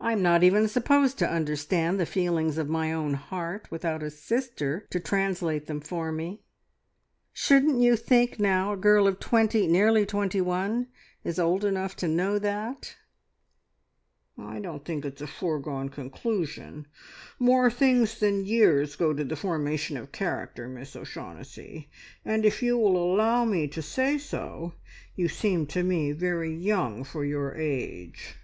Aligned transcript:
I'm 0.00 0.20
not 0.22 0.42
even 0.44 0.66
supposed 0.68 1.18
to 1.18 1.28
understand 1.30 1.98
the 1.98 2.06
feelings 2.06 2.58
of 2.58 2.68
my 2.68 2.92
own 2.92 3.14
heart 3.14 3.70
without 3.70 4.02
a 4.02 4.10
sister 4.10 4.86
to 4.90 4.98
translate 5.00 5.66
them 5.66 5.80
for 5.80 6.10
me. 6.12 6.42
Shouldn't 7.32 7.80
you 7.80 7.94
think, 7.96 8.38
now, 8.40 8.72
a 8.72 8.76
girl 8.76 9.06
of 9.06 9.18
twenty 9.20 9.66
nearly 9.68 10.04
twenty 10.06 10.40
one 10.40 10.88
is 11.24 11.38
old 11.40 11.64
enough 11.64 11.94
to 11.96 12.08
know 12.08 12.38
that?" 12.40 12.96
"I 14.38 14.58
don't 14.60 14.84
think 14.84 15.04
it 15.04 15.16
is 15.16 15.22
a 15.22 15.26
foregone 15.28 15.88
conclusion. 15.88 16.86
More 17.38 17.70
things 17.70 18.18
than 18.18 18.44
years 18.44 18.94
go 18.96 19.12
to 19.12 19.22
the 19.24 19.36
formation 19.36 19.96
of 19.96 20.10
character, 20.12 20.68
Miss 20.68 20.96
O'Shaughnessy, 20.96 21.90
and 22.24 22.44
if 22.44 22.60
you 22.62 22.76
will 22.78 22.96
allow 22.96 23.44
me 23.44 23.66
to 23.68 23.82
say 23.82 24.18
so, 24.18 24.74
you 25.16 25.28
seem 25.28 25.66
to 25.68 25.82
me 25.84 26.10
very 26.12 26.52
young 26.54 27.02
for 27.04 27.24
your 27.24 27.54
age." 27.54 28.36